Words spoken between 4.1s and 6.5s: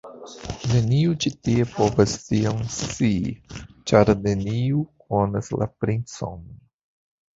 neniu konas la princon!